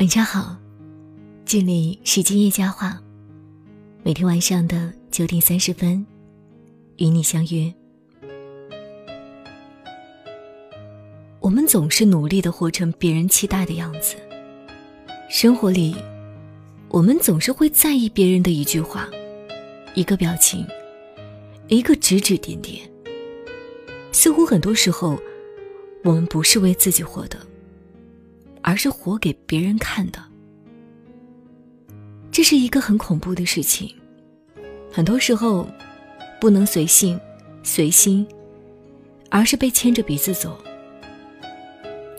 [0.00, 0.56] 晚上好，
[1.44, 2.98] 这里是今夜佳话，
[4.02, 6.06] 每天晚上的九点三十分，
[6.96, 7.70] 与你相约。
[11.38, 14.16] 我们总是努力的活成别人期待的样子，
[15.28, 15.94] 生活里，
[16.88, 19.06] 我们总是会在意别人的一句话、
[19.94, 20.66] 一个表情、
[21.68, 22.90] 一个指指点点。
[24.12, 25.20] 似乎很多时候，
[26.04, 27.36] 我们不是为自己活的。
[28.70, 30.22] 而是活给别人看的，
[32.30, 33.92] 这是一个很恐怖的事情。
[34.92, 35.68] 很多时候，
[36.40, 37.18] 不能随性、
[37.64, 38.24] 随心，
[39.28, 40.56] 而是被牵着鼻子走。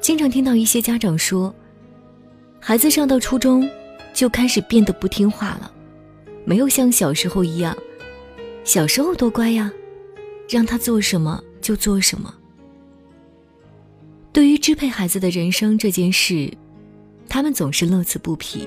[0.00, 1.54] 经常听到一些家长说，
[2.58, 3.68] 孩子上到初中
[4.14, 5.70] 就开始变得不听话了，
[6.46, 7.76] 没有像小时候一样，
[8.64, 9.70] 小时候多乖呀，
[10.48, 12.34] 让他做什么就做什么。
[14.32, 16.52] 对于支配孩子的人生这件事，
[17.28, 18.66] 他们总是乐此不疲。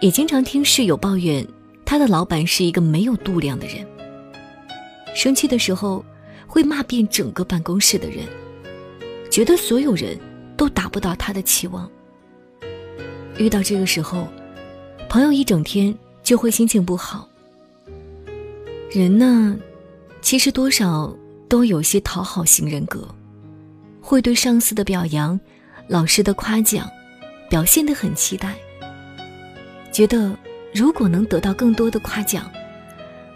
[0.00, 1.46] 也经常听室友抱怨，
[1.84, 3.86] 他的老板是一个没有度量的人。
[5.14, 6.04] 生气的时候，
[6.46, 8.24] 会骂遍整个办公室的人，
[9.30, 10.18] 觉得所有人
[10.56, 11.88] 都达不到他的期望。
[13.38, 14.26] 遇到这个时候，
[15.08, 17.28] 朋友一整天就会心情不好。
[18.90, 19.58] 人呢，
[20.22, 21.14] 其实多少
[21.48, 23.06] 都有些讨好型人格。
[24.10, 25.38] 会对上司的表扬、
[25.86, 26.90] 老师的夸奖
[27.48, 28.56] 表现得很期待，
[29.92, 30.36] 觉得
[30.74, 32.50] 如果能得到更多的夸奖，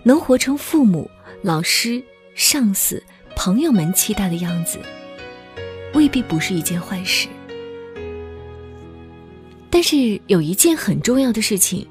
[0.03, 1.09] 能活成父母、
[1.43, 2.03] 老师、
[2.35, 3.01] 上司、
[3.37, 4.81] 朋友们期待的样子，
[5.95, 7.29] 未必不是一件坏事。
[9.71, 11.87] 但是有一件很重要的事情，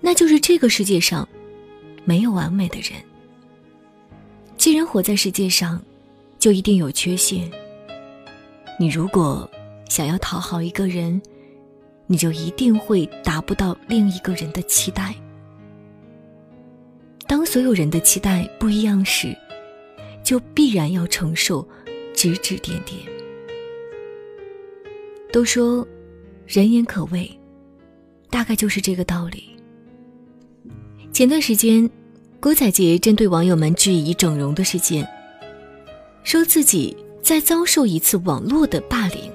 [0.00, 1.28] 那就是这个世界上
[2.06, 2.92] 没有完美的人。
[4.56, 5.78] 既然活在世界上，
[6.38, 7.46] 就一定有缺陷。
[8.80, 9.50] 你如果
[9.88, 11.20] 想要讨好一个人，
[12.06, 15.12] 你就一定会达不到另一个人的期待。
[17.26, 19.36] 当所有人的期待不一样时，
[20.22, 21.66] 就必然要承受
[22.14, 23.00] 指指点点。
[25.32, 25.86] 都说
[26.46, 27.28] 人言可畏，
[28.30, 29.56] 大概就是这个道理。
[31.12, 31.90] 前段时间，
[32.38, 35.04] 郭采洁针对网友们质疑整容的事件，
[36.22, 36.96] 说自己。
[37.28, 39.30] 在遭受一次网络的霸凌。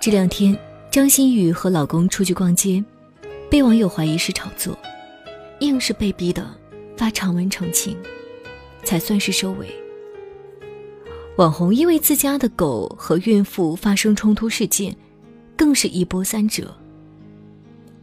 [0.00, 0.56] 这两天，
[0.88, 2.84] 张馨予和老公出去逛街，
[3.50, 4.78] 被网友怀疑是炒作，
[5.58, 6.48] 硬是被逼的
[6.96, 7.96] 发长文澄清，
[8.84, 9.66] 才算是收尾。
[11.38, 14.96] 网红因为自家的狗和孕妇发生冲突事件，
[15.56, 16.72] 更是一波三折。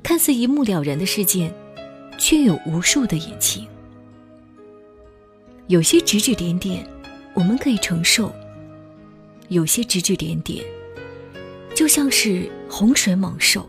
[0.03, 1.55] 看似一目了然的事件，
[2.17, 3.65] 却有无数的隐情。
[5.67, 6.85] 有些指指点点，
[7.33, 8.29] 我们可以承受。
[9.49, 10.63] 有些指指点点，
[11.75, 13.67] 就像是洪水猛兽。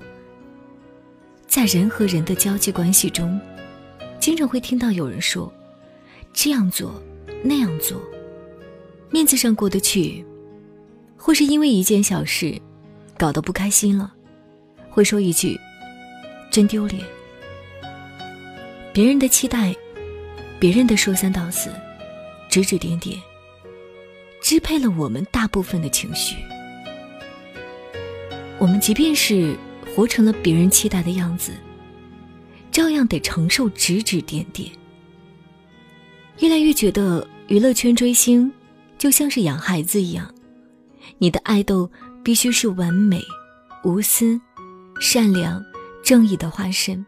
[1.47, 3.41] 在人和人的交际关系中，
[4.19, 5.53] 经常会听到有人说
[6.35, 7.03] ：“这样做，
[7.43, 8.01] 那样做，
[9.11, 10.25] 面子上过得去。”
[11.17, 12.61] 或是因为一件小事，
[13.17, 14.13] 搞得不开心了，
[14.91, 15.59] 会说一句
[16.51, 17.05] ：“真丢脸。”
[18.93, 19.75] 别人的期待，
[20.59, 21.71] 别人的说三道四，
[22.49, 23.21] 指指点点。
[24.49, 26.35] 支配了我们大部分的情绪，
[28.59, 29.55] 我们即便是
[29.95, 31.53] 活成了别人期待的样子，
[32.73, 34.73] 照样得承受指指点点。
[36.39, 38.51] 越来越觉得娱乐圈追星
[38.97, 40.35] 就像是养孩子一样，
[41.19, 41.91] 你的爱豆
[42.25, 43.21] 必须是完美、
[43.85, 44.41] 无私、
[44.99, 45.63] 善良、
[46.03, 47.05] 正义的化身，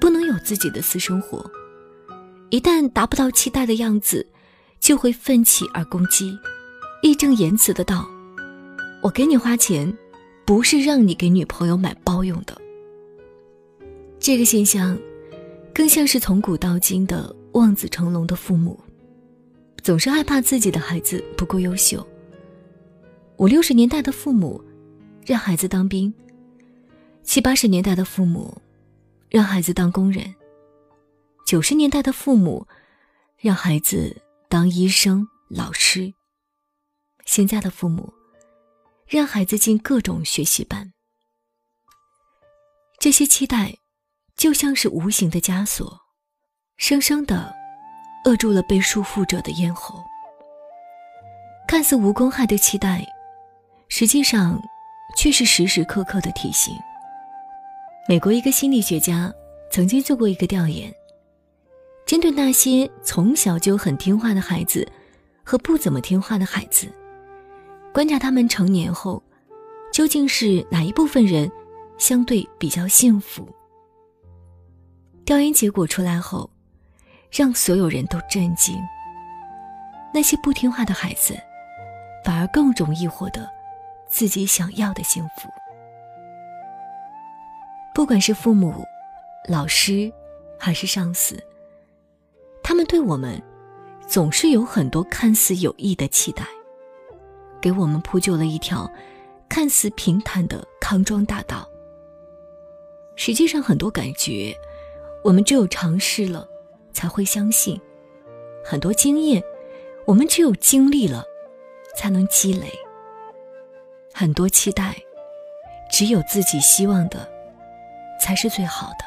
[0.00, 1.48] 不能有自己的私生活。
[2.50, 4.26] 一旦达不到期待的样子，
[4.80, 6.36] 就会奋起而攻击，
[7.02, 8.08] 义正言辞的道
[9.02, 9.92] ：“我给你花钱，
[10.44, 12.60] 不是让你给女朋友买包用的。”
[14.18, 14.98] 这个现象，
[15.74, 18.78] 更像是从古到今的望子成龙的父母，
[19.82, 22.04] 总是害怕自己的孩子不够优秀。
[23.36, 24.62] 五六十年代的父母，
[25.24, 26.12] 让孩子当兵；
[27.22, 28.56] 七八十年代的父母，
[29.28, 30.24] 让孩子当工人；
[31.46, 32.66] 九十年代的父母，
[33.38, 34.16] 让孩子。
[34.48, 36.14] 当医生、老师。
[37.26, 38.12] 现在的父母，
[39.06, 40.92] 让孩子进各种学习班。
[42.98, 43.76] 这些期待，
[44.36, 46.00] 就像是无形的枷锁，
[46.78, 47.54] 生生的
[48.24, 50.02] 扼住了被束缚者的咽喉。
[51.68, 53.04] 看似无公害的期待，
[53.88, 54.60] 实际上
[55.16, 56.74] 却是时时刻刻的提醒。
[58.08, 59.32] 美国一个心理学家
[59.70, 60.94] 曾经做过一个调研。
[62.06, 64.88] 针对那些从小就很听话的孩子
[65.42, 66.88] 和不怎么听话的孩子，
[67.96, 69.22] 观察他们成年后
[69.90, 71.50] 究竟是哪一部分人
[71.96, 73.48] 相对比较幸福？
[75.24, 76.50] 调研结果出来后，
[77.30, 78.76] 让所有人都震惊。
[80.12, 81.34] 那些不听话的孩子，
[82.22, 83.48] 反而更容易获得
[84.10, 85.48] 自己想要的幸福。
[87.94, 88.84] 不管是父母、
[89.48, 90.12] 老师，
[90.58, 91.42] 还是上司，
[92.62, 93.42] 他们对我们
[94.06, 96.44] 总是有很多看似有益的期待，
[97.66, 98.88] 给我们铺就了一条
[99.48, 101.68] 看似平坦的康庄大道。
[103.16, 104.56] 实际上，很多感觉，
[105.24, 106.46] 我们只有尝试了，
[106.92, 107.76] 才会相信；
[108.64, 109.42] 很多经验，
[110.04, 111.24] 我们只有经历了，
[111.96, 112.68] 才能积累；
[114.14, 114.94] 很多期待，
[115.90, 117.28] 只有自己希望的。
[118.20, 119.04] 才是最好的。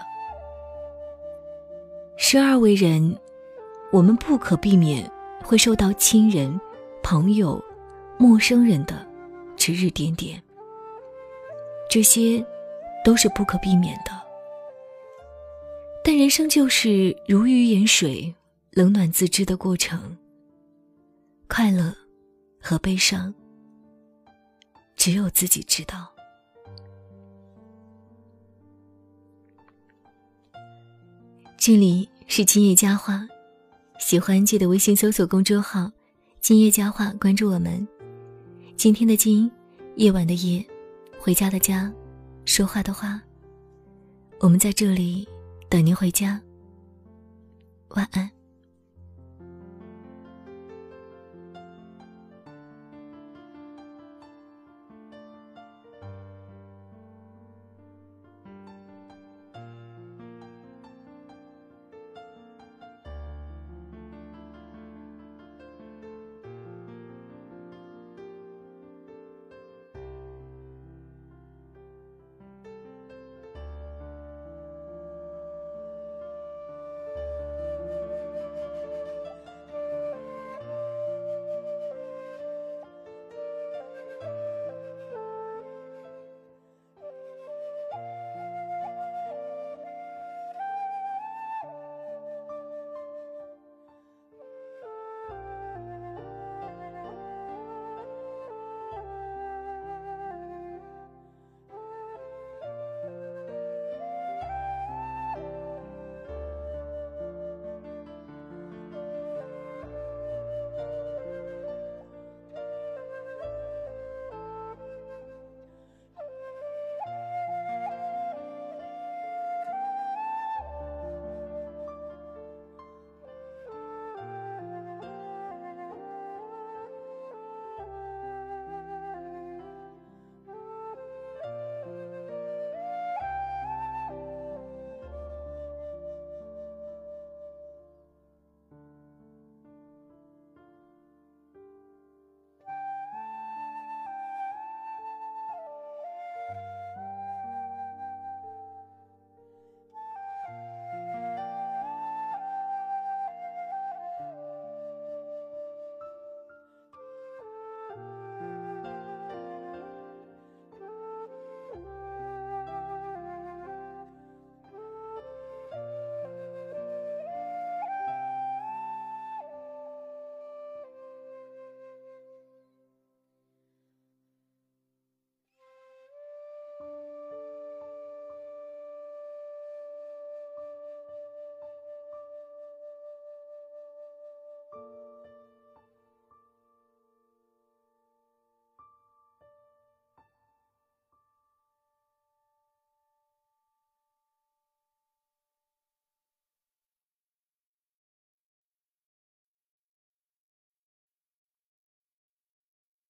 [2.18, 3.18] 生而为人，
[3.94, 5.10] 我们不可避免
[5.44, 6.60] 会受到亲人、
[7.02, 7.64] 朋友、
[8.22, 9.08] 陌生人的
[9.56, 10.44] 指指点点，
[11.90, 12.46] 这些
[13.02, 14.12] 都是不可避免的。
[16.04, 18.36] 但人生就是如鱼饮水，
[18.72, 20.18] 冷暖自知的过程。
[21.48, 21.96] 快乐
[22.62, 23.34] 和悲伤，
[24.98, 26.14] 只有自己知道。
[31.58, 33.26] 这里是今夜佳话，
[33.98, 35.90] 喜欢记得微信搜索公众号
[36.42, 37.88] “今夜佳话”，关注我们。
[38.80, 39.52] 今天的今，
[39.98, 40.66] 夜晚的夜，
[41.20, 41.92] 回家的家，
[42.46, 43.22] 说话的话。
[44.40, 45.28] 我们在这里
[45.68, 46.42] 等您回家。
[47.90, 48.39] 晚安。